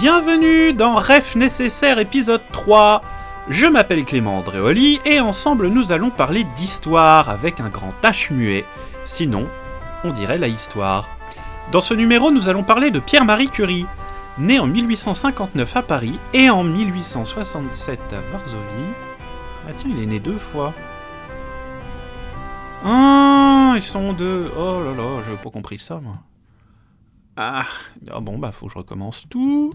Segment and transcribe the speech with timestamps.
[0.00, 3.02] Bienvenue dans Ref Nécessaire épisode 3
[3.48, 8.64] Je m'appelle Clément Andréoli et ensemble nous allons parler d'histoire avec un grand H muet.
[9.02, 9.48] Sinon,
[10.04, 11.08] on dirait la histoire.
[11.72, 13.86] Dans ce numéro, nous allons parler de Pierre-Marie Curie,
[14.38, 18.60] né en 1859 à Paris et en 1867 à Varsovie.
[19.66, 20.72] Ah tiens, il est né deux fois.
[23.76, 24.50] Ils sont deux.
[24.58, 26.14] Oh là là, j'avais pas compris ça, moi.
[27.36, 27.64] Ah,
[28.10, 29.72] ah bon, bah faut que je recommence tout.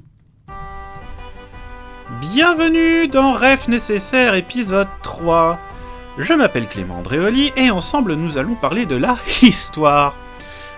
[2.20, 5.60] Bienvenue dans Ref Nécessaire épisode 3.
[6.18, 10.16] Je m'appelle Clément Andréoli et ensemble nous allons parler de la histoire.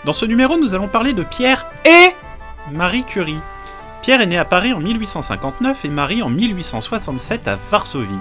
[0.05, 2.13] Dans ce numéro, nous allons parler de Pierre et
[2.71, 3.39] Marie Curie.
[4.03, 8.19] Pierre est né à Paris en 1859 et Marie en 1867 à Varsovie.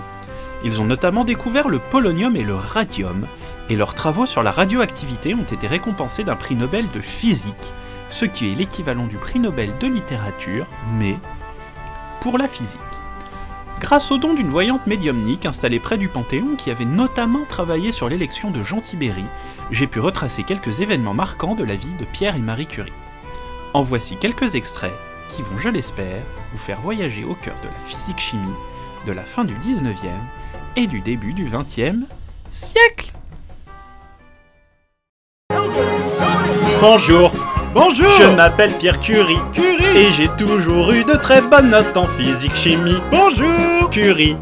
[0.64, 3.26] Ils ont notamment découvert le polonium et le radium,
[3.68, 7.72] et leurs travaux sur la radioactivité ont été récompensés d'un prix Nobel de physique,
[8.08, 11.16] ce qui est l'équivalent du prix Nobel de littérature, mais
[12.20, 12.80] pour la physique.
[13.80, 18.08] Grâce au don d'une voyante médiumnique installée près du Panthéon qui avait notamment travaillé sur
[18.08, 19.24] l'élection de Jean Tibéry,
[19.70, 22.92] j'ai pu retracer quelques événements marquants de la vie de Pierre et Marie Curie.
[23.74, 24.94] En voici quelques extraits
[25.28, 28.54] qui vont, je l'espère, vous faire voyager au cœur de la physique-chimie
[29.06, 29.94] de la fin du 19e
[30.76, 32.02] et du début du 20e
[32.50, 33.15] siècle.
[36.88, 37.32] Bonjour,
[37.74, 38.08] Bonjour.
[38.16, 39.40] Je m'appelle Pierre Curie.
[39.52, 39.96] Curie.
[39.96, 42.98] Et j'ai toujours eu de très bonnes notes en physique-chimie.
[43.10, 43.90] Bonjour.
[43.90, 44.36] Curie,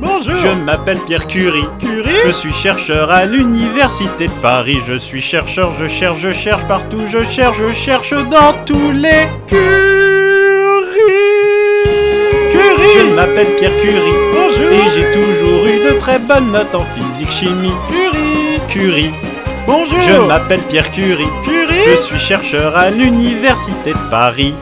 [0.00, 0.34] Bonjour.
[0.34, 1.66] Je m'appelle Pierre Curie.
[1.78, 2.14] Curie.
[2.24, 4.78] Je suis chercheur à l'université de Paris.
[4.88, 9.28] Je suis chercheur, je cherche, je cherche partout, je cherche, je cherche dans tous les
[9.46, 9.60] Curie
[12.50, 12.94] Curie.
[12.96, 14.14] Je m'appelle Pierre Curie.
[14.32, 14.72] Bonjour.
[14.72, 17.74] Et j'ai toujours eu de très bonnes notes en physique chimie.
[17.90, 18.30] Curie.
[18.68, 19.10] Curie,
[19.72, 21.28] Bonjour je m'appelle Pierre Curie.
[21.44, 24.52] Curie Je suis chercheur à l'université de Paris.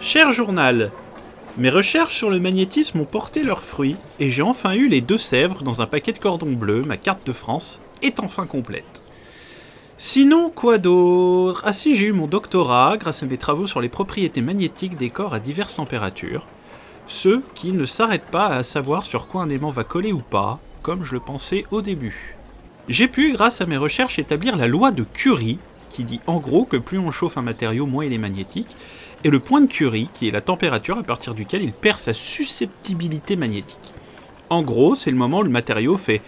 [0.00, 0.90] Cher journal,
[1.56, 5.18] mes recherches sur le magnétisme ont porté leurs fruits et j'ai enfin eu les deux
[5.18, 8.99] Sèvres dans un paquet de cordon bleu, ma carte de France est enfin complète.
[10.02, 11.60] Sinon, quoi d'autre?
[11.66, 15.10] Ah si, j'ai eu mon doctorat grâce à mes travaux sur les propriétés magnétiques des
[15.10, 16.46] corps à diverses températures.
[17.06, 20.58] Ceux qui ne s'arrêtent pas à savoir sur quoi un aimant va coller ou pas,
[20.80, 22.34] comme je le pensais au début.
[22.88, 25.58] J'ai pu, grâce à mes recherches, établir la loi de Curie,
[25.90, 28.76] qui dit en gros que plus on chauffe un matériau, moins il est magnétique,
[29.22, 32.14] et le point de Curie, qui est la température à partir duquel il perd sa
[32.14, 33.92] susceptibilité magnétique.
[34.48, 36.22] En gros, c'est le moment où le matériau fait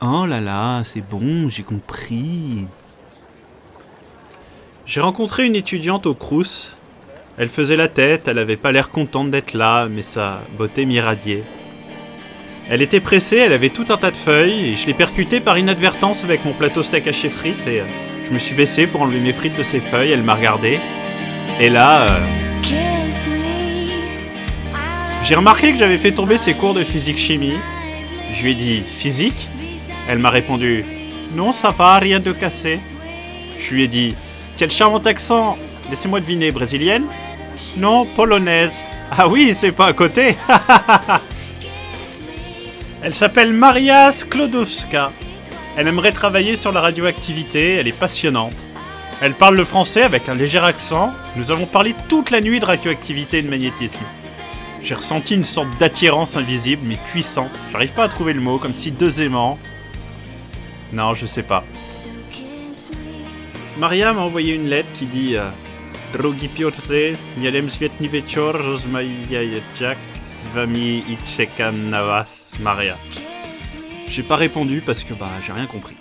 [0.00, 2.66] Oh là là, c'est bon, j'ai compris.
[4.84, 6.76] J'ai rencontré une étudiante au Crous.
[7.38, 11.44] Elle faisait la tête, elle avait pas l'air contente d'être là, mais sa beauté m'irradiait.
[12.68, 16.24] Elle était pressée, elle avait tout un tas de feuilles, je l'ai percutée par inadvertance
[16.24, 17.84] avec mon plateau steak haché frites, et euh,
[18.26, 20.78] je me suis baissé pour enlever mes frites de ses feuilles, elle m'a regardé.
[21.60, 22.20] Et là, euh,
[25.24, 27.56] j'ai remarqué que j'avais fait tomber ses cours de physique-chimie.
[28.34, 29.48] Je lui ai dit Physique?
[30.08, 30.84] Elle m'a répondu
[31.34, 32.78] Non, ça va, rien de cassé.
[33.60, 34.16] Je lui ai dit
[34.56, 35.58] Quel charmant accent
[35.90, 37.06] Laissez-moi deviner, brésilienne
[37.76, 38.82] Non, polonaise.
[39.10, 40.36] Ah oui, c'est pas à côté
[43.02, 45.12] Elle s'appelle Maria Sklodowska.
[45.76, 48.54] Elle aimerait travailler sur la radioactivité, elle est passionnante.
[49.20, 51.12] Elle parle le français avec un léger accent.
[51.36, 54.04] Nous avons parlé toute la nuit de radioactivité et de magnétisme.
[54.82, 57.56] J'ai ressenti une sorte d'attirance invisible mais puissante.
[57.70, 59.58] J'arrive pas à trouver le mot, comme si deux aimants.
[60.92, 61.64] Non, je sais pas.
[63.82, 65.50] Maria m'a envoyé une lettre qui dit euh,
[66.12, 66.82] Drogi Piotr,
[67.36, 71.16] mielem świetny wieczór, rozmawiajcie z wami i
[72.60, 72.96] Maria.
[74.08, 75.96] J'ai pas répondu parce que bah j'ai rien compris.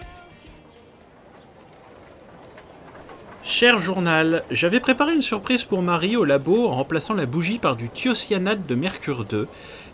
[3.44, 7.76] Cher journal, j'avais préparé une surprise pour Marie au labo en remplaçant la bougie par
[7.76, 9.48] du thiocyanate de mercure 2,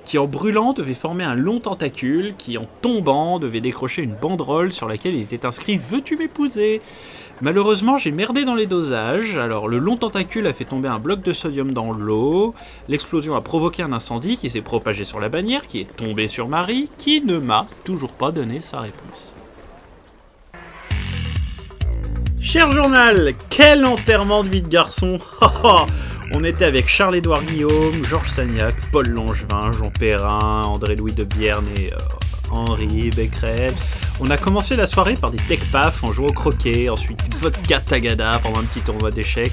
[0.04, 4.74] qui en brûlant devait former un long tentacule, qui en tombant devait décrocher une banderole
[4.74, 6.82] sur laquelle il était inscrit Veux-tu m'épouser?
[7.40, 11.22] Malheureusement, j'ai merdé dans les dosages, alors le long tentacule a fait tomber un bloc
[11.22, 12.54] de sodium dans l'eau,
[12.90, 16.50] l'explosion a provoqué un incendie qui s'est propagé sur la bannière, qui est tombé sur
[16.50, 19.36] Marie, qui ne m'a toujours pas donné sa réponse.
[22.48, 25.18] Cher journal, quel enterrement de vie de garçon
[26.34, 31.92] On était avec Charles-Édouard Guillaume, Georges Sagnac, Paul Langevin, Jean Perrin, André-Louis de Bierne et...
[31.92, 31.98] euh,
[32.52, 33.74] Henri Becquerel.
[34.20, 37.80] On a commencé la soirée par des tech paf en jouant au croquet, ensuite vodka
[37.80, 39.52] tagada pendant un petit tournoi d'échecs,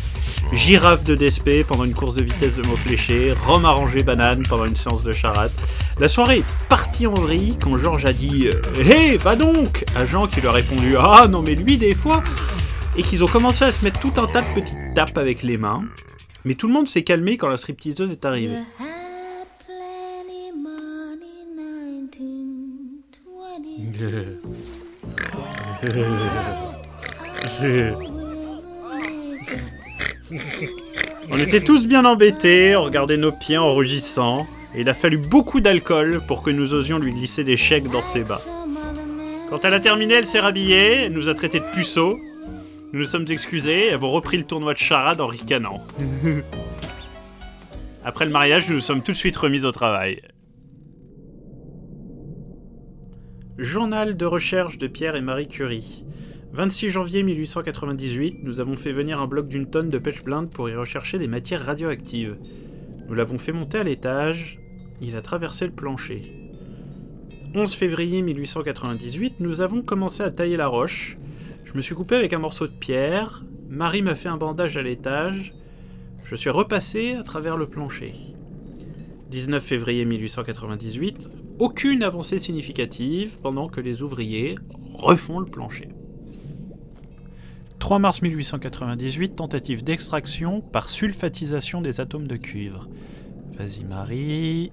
[0.52, 4.64] girafe de DSP pendant une course de vitesse de mots fléchés, rhum arrangé banane pendant
[4.64, 5.52] une séance de charade.
[5.98, 8.48] La soirée est partie en vrille quand Georges a dit
[8.78, 12.22] Hé, va donc à Jean qui lui a répondu Ah non, mais lui des fois
[12.96, 15.56] Et qu'ils ont commencé à se mettre tout un tas de petites tapes avec les
[15.56, 15.82] mains.
[16.44, 18.58] Mais tout le monde s'est calmé quand la stripteaseuse est arrivée.
[31.30, 35.18] On était tous bien embêtés, on regardait nos pieds en rougissant, et il a fallu
[35.18, 38.40] beaucoup d'alcool pour que nous osions lui glisser des chèques dans ses bas.
[39.50, 42.18] Quand elle a terminé, elle s'est rhabillée, elle nous a traités de puceaux.
[42.94, 45.84] Nous nous sommes excusés et avons repris le tournoi de charade en ricanant.
[48.04, 50.22] Après le mariage, nous nous sommes tout de suite remis au travail.
[53.58, 56.06] Journal de recherche de Pierre et Marie Curie.
[56.52, 60.68] 26 janvier 1898, nous avons fait venir un bloc d'une tonne de pêche blinde pour
[60.68, 62.36] y rechercher des matières radioactives.
[63.08, 64.60] Nous l'avons fait monter à l'étage,
[65.00, 66.22] il a traversé le plancher.
[67.56, 71.16] 11 février 1898, nous avons commencé à tailler la roche.
[71.74, 74.82] Je me suis coupé avec un morceau de pierre, Marie m'a fait un bandage à
[74.82, 75.52] l'étage,
[76.24, 78.14] je suis repassé à travers le plancher.
[79.32, 81.28] 19 février 1898,
[81.58, 84.54] aucune avancée significative pendant que les ouvriers
[84.92, 85.88] refont le plancher.
[87.80, 92.88] 3 mars 1898, tentative d'extraction par sulfatisation des atomes de cuivre.
[93.58, 94.70] Vas-y Marie.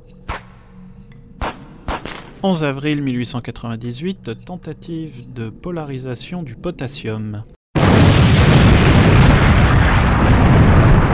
[2.44, 7.44] 11 avril 1898, tentative de polarisation du potassium.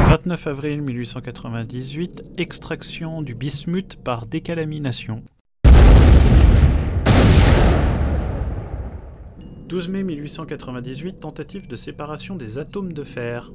[0.07, 5.21] 29 avril 1898, extraction du bismuth par décalamination.
[9.67, 13.51] 12 mai 1898, tentative de séparation des atomes de fer.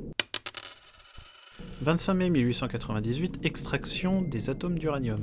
[1.81, 5.23] 25 mai 1898, extraction des atomes d'uranium.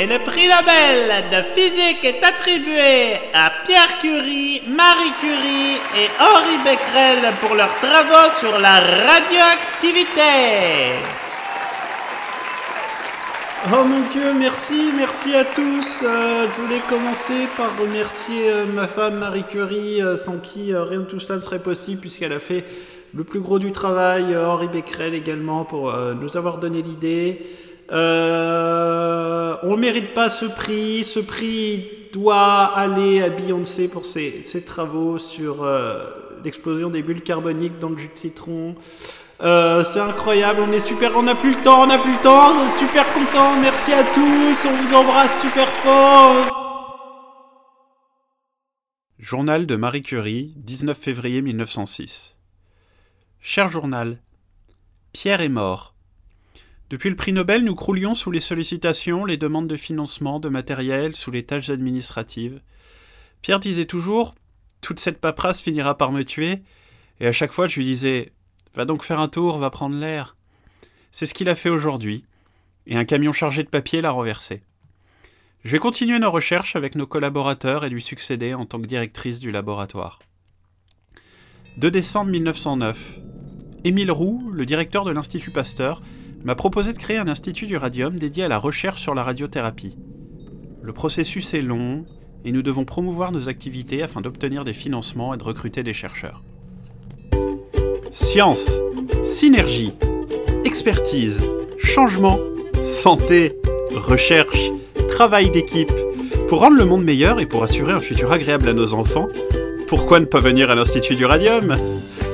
[0.00, 6.56] Et le prix Nobel de physique est attribué à Pierre Curie, Marie Curie et Henri
[6.64, 10.22] Becquerel pour leurs travaux sur la radioactivité.
[13.66, 16.02] Oh mon dieu, merci, merci à tous.
[16.02, 21.00] Euh, je voulais commencer par remercier euh, ma femme Marie Curie, euh, sans qui rien
[21.00, 22.64] de tout cela ne serait possible, puisqu'elle a fait
[23.12, 24.34] le plus gros du travail.
[24.34, 27.44] Henri Becquerel également pour nous avoir donné l'idée.
[27.92, 31.04] Euh, on ne mérite pas ce prix.
[31.04, 36.04] Ce prix doit aller à Beyoncé pour ses, travaux sur euh,
[36.44, 38.74] l'explosion des bulles carboniques dans le jus de citron.
[39.42, 42.20] Euh, c'est incroyable, on est super, on n'a plus le temps, on n'a plus le
[42.20, 46.60] temps, on est super content, merci à tous, on vous embrasse super fort.
[49.18, 52.36] Journal de Marie Curie, 19 février 1906.
[53.40, 54.18] Cher journal,
[55.12, 55.94] Pierre est mort.
[56.90, 61.14] Depuis le prix Nobel, nous croulions sous les sollicitations, les demandes de financement, de matériel,
[61.14, 62.60] sous les tâches administratives.
[63.42, 64.34] Pierre disait toujours
[64.80, 66.62] Toute cette paperasse finira par me tuer.
[67.20, 68.32] Et à chaque fois, je lui disais
[68.74, 70.36] Va donc faire un tour, va prendre l'air.
[71.12, 72.24] C'est ce qu'il a fait aujourd'hui.
[72.88, 74.62] Et un camion chargé de papier l'a renversé.
[75.64, 79.38] Je vais continuer nos recherches avec nos collaborateurs et lui succéder en tant que directrice
[79.38, 80.18] du laboratoire.
[81.76, 83.18] 2 décembre 1909.
[83.84, 86.02] Émile Roux, le directeur de l'Institut Pasteur,
[86.44, 89.96] m'a proposé de créer un institut du radium dédié à la recherche sur la radiothérapie.
[90.82, 92.04] Le processus est long
[92.44, 96.42] et nous devons promouvoir nos activités afin d'obtenir des financements et de recruter des chercheurs.
[98.10, 98.80] Science,
[99.22, 99.92] synergie,
[100.64, 101.42] expertise,
[101.78, 102.38] changement,
[102.82, 103.56] santé,
[103.94, 104.70] recherche,
[105.08, 105.92] travail d'équipe.
[106.48, 109.28] Pour rendre le monde meilleur et pour assurer un futur agréable à nos enfants,
[109.86, 111.76] pourquoi ne pas venir à l'Institut du Radium?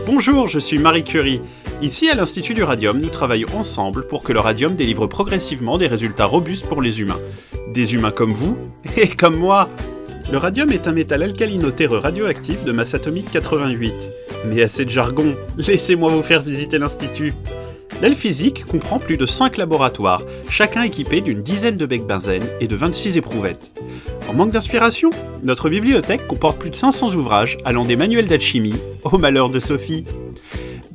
[0.07, 1.41] Bonjour, je suis Marie Curie.
[1.83, 5.87] Ici, à l'Institut du Radium, nous travaillons ensemble pour que le radium délivre progressivement des
[5.87, 7.21] résultats robustes pour les humains.
[7.69, 8.57] Des humains comme vous
[8.97, 9.69] et comme moi.
[10.33, 13.93] Le radium est un métal alcalinotéreux radioactif de masse atomique 88.
[14.47, 17.35] Mais assez de jargon, laissez-moi vous faire visiter l'Institut.
[18.01, 22.69] L'aile physique comprend plus de 5 laboratoires, chacun équipé d'une dizaine de becs benzène et
[22.69, 23.73] de 26 éprouvettes.
[24.29, 25.11] En manque d'inspiration
[25.43, 30.05] Notre bibliothèque comporte plus de 500 ouvrages allant des manuels d'alchimie au malheur de Sophie.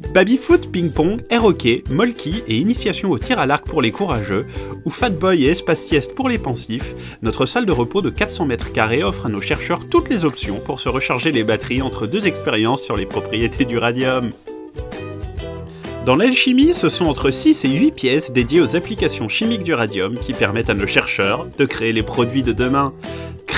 [0.10, 4.46] Babyfoot, ping-pong, air hockey, molki et initiation au tir à l'arc pour les courageux,
[4.84, 8.46] ou Fat Boy et espace sieste pour les pensifs, notre salle de repos de 400
[8.46, 12.08] mètres carrés offre à nos chercheurs toutes les options pour se recharger les batteries entre
[12.08, 14.32] deux expériences sur les propriétés du radium.
[16.06, 20.16] Dans l'alchimie, ce sont entre 6 et 8 pièces dédiées aux applications chimiques du radium
[20.18, 22.92] qui permettent à nos chercheurs de créer les produits de demain.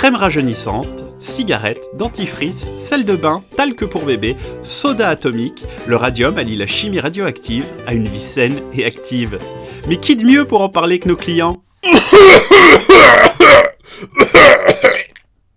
[0.03, 6.57] Crème rajeunissante, cigarettes, dentifrice, sel de bain, talc pour bébé, soda atomique, le radium allie
[6.57, 9.39] la chimie radioactive à une vie saine et active.
[9.87, 11.63] Mais qui de mieux pour en parler que nos clients?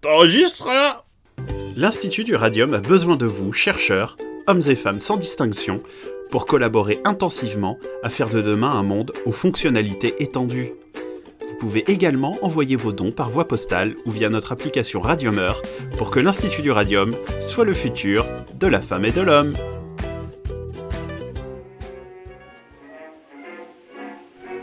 [0.00, 1.02] T'enregistres là?
[1.76, 5.82] L'Institut du Radium a besoin de vous, chercheurs, hommes et femmes sans distinction,
[6.30, 10.70] pour collaborer intensivement à faire de demain un monde aux fonctionnalités étendues.
[11.56, 15.62] Vous pouvez également envoyer vos dons par voie postale ou via notre application Radiumeur
[15.96, 18.26] pour que l'Institut du Radium soit le futur
[18.60, 19.54] de la femme et de l'homme.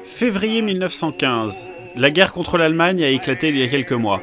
[0.04, 1.66] Février 1915.
[1.96, 4.22] La guerre contre l'Allemagne a éclaté il y a quelques mois.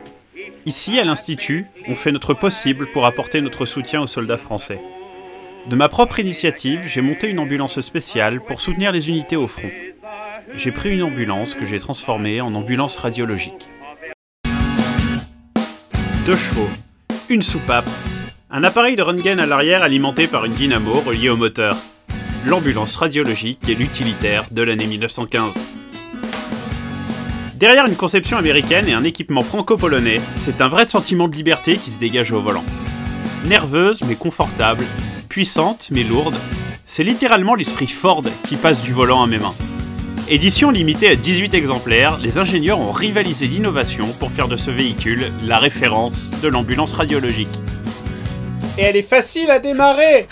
[0.65, 4.81] Ici, à l'Institut, on fait notre possible pour apporter notre soutien aux soldats français.
[5.69, 9.71] De ma propre initiative, j'ai monté une ambulance spéciale pour soutenir les unités au front.
[10.55, 13.69] J'ai pris une ambulance que j'ai transformée en ambulance radiologique.
[16.27, 16.69] Deux chevaux,
[17.29, 17.89] une soupape,
[18.51, 21.77] un appareil de röntgen à l'arrière alimenté par une dynamo reliée au moteur.
[22.47, 25.55] L'ambulance radiologique et l'utilitaire de l'année 1915.
[27.55, 31.91] Derrière une conception américaine et un équipement franco-polonais, c'est un vrai sentiment de liberté qui
[31.91, 32.65] se dégage au volant.
[33.47, 34.85] Nerveuse mais confortable,
[35.29, 36.35] puissante mais lourde,
[36.87, 39.55] c'est littéralement l'esprit Ford qui passe du volant à mes mains.
[40.33, 45.33] Édition limitée à 18 exemplaires, les ingénieurs ont rivalisé d'innovation pour faire de ce véhicule
[45.43, 47.51] la référence de l'ambulance radiologique.
[48.79, 50.29] Et elle est facile à démarrer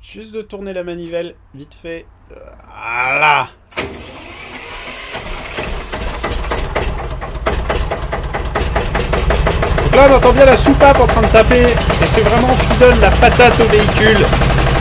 [0.00, 2.06] Juste de tourner la manivelle, vite fait.
[2.30, 3.48] Voilà
[9.96, 12.78] là, on entend bien la soupape en train de taper, et c'est vraiment ce qui
[12.78, 14.24] donne la patate au véhicule.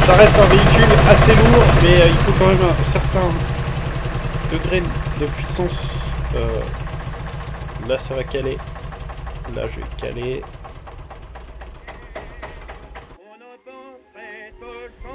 [0.08, 3.28] Ça reste un véhicule assez lourd, mais euh, il faut quand même un certain
[4.54, 4.82] degré
[5.20, 6.14] de puissance.
[6.34, 8.58] Euh, là, ça va caler.
[9.54, 10.42] Là, je vais caler.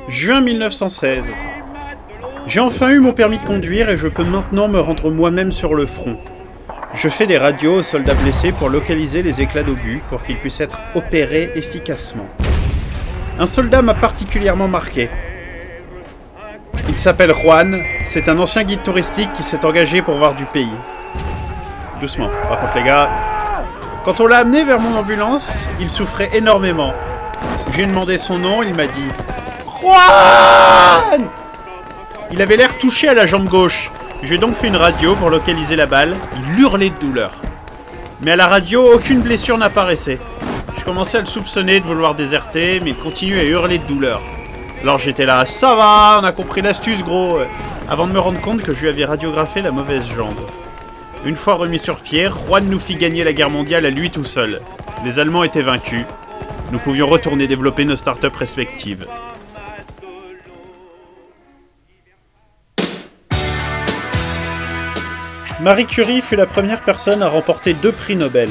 [0.08, 1.24] Juin 1916.
[2.46, 5.74] J'ai enfin eu mon permis de conduire et je peux maintenant me rendre moi-même sur
[5.74, 6.18] le front.
[6.92, 10.60] Je fais des radios aux soldats blessés pour localiser les éclats d'obus pour qu'ils puissent
[10.60, 12.28] être opérés efficacement.
[13.38, 15.08] Un soldat m'a particulièrement marqué.
[16.88, 20.72] Il s'appelle Juan, c'est un ancien guide touristique qui s'est engagé pour voir du pays.
[22.00, 23.08] Doucement, par contre les gars.
[24.04, 26.92] Quand on l'a amené vers mon ambulance, il souffrait énormément.
[27.72, 29.08] J'ai demandé son nom, il m'a dit
[29.80, 31.26] Juan
[32.30, 33.90] Il avait l'air touché à la jambe gauche.
[34.22, 36.16] J'ai donc fait une radio pour localiser la balle.
[36.36, 37.32] Il hurlait de douleur.
[38.20, 40.18] Mais à la radio, aucune blessure n'apparaissait.
[40.82, 44.20] Je commençais à le soupçonner de vouloir déserter, mais il continuait à hurler de douleur.
[44.82, 47.38] Alors j'étais là, ça va, on a compris l'astuce gros,
[47.88, 50.40] avant de me rendre compte que je lui avais radiographié la mauvaise jambe.
[51.24, 54.24] Une fois remis sur pied, Juan nous fit gagner la guerre mondiale à lui tout
[54.24, 54.60] seul.
[55.04, 56.04] Les Allemands étaient vaincus.
[56.72, 59.06] Nous pouvions retourner développer nos startups respectives.
[65.60, 68.50] Marie Curie fut la première personne à remporter deux prix Nobel.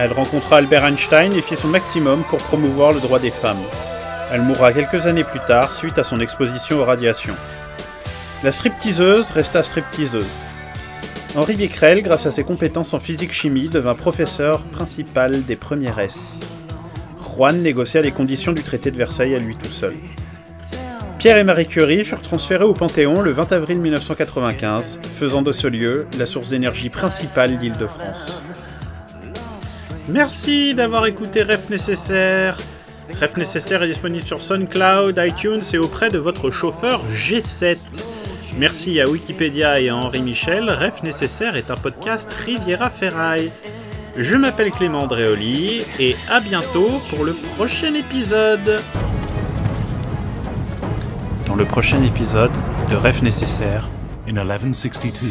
[0.00, 3.62] Elle rencontra Albert Einstein et fit son maximum pour promouvoir le droit des femmes.
[4.32, 7.34] Elle mourra quelques années plus tard suite à son exposition aux radiations.
[8.44, 10.24] La stripteaseuse resta stripteaseuse.
[11.34, 16.38] Henri Becquerel, grâce à ses compétences en physique-chimie, devint professeur principal des premières S.
[17.20, 19.94] Juan négocia les conditions du traité de Versailles à lui tout seul.
[21.18, 25.66] Pierre et Marie Curie furent transférés au Panthéon le 20 avril 1995, faisant de ce
[25.66, 28.44] lieu la source d'énergie principale d'Île-de-France.
[30.08, 32.56] Merci d'avoir écouté Ref Nécessaire.
[33.20, 37.76] Ref Nécessaire est disponible sur SoundCloud, iTunes et auprès de votre chauffeur G7.
[38.56, 40.70] Merci à Wikipédia et à Henri Michel.
[40.70, 43.52] Ref Nécessaire est un podcast Riviera Ferraille.
[44.16, 48.80] Je m'appelle Clément Andréoli et à bientôt pour le prochain épisode.
[51.46, 52.52] Dans le prochain épisode
[52.88, 53.90] de Ref Nécessaire.
[54.26, 55.26] In 1162,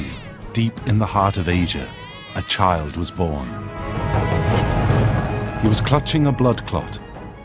[0.54, 1.86] deep in the heart of Asia,
[2.36, 3.48] a child was born.
[5.68, 6.98] He was clutching a blood clot,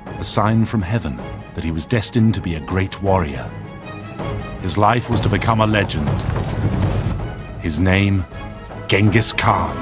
[0.06, 1.16] a sign from heaven
[1.54, 3.50] that he was destined to be a great warrior
[4.62, 6.08] his life was to become a legend.
[7.60, 8.24] His name,
[8.86, 9.76] Genghis Khan.